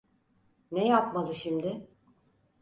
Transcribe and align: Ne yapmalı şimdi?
Ne 0.71 0.87
yapmalı 0.87 1.33
şimdi? 1.35 1.87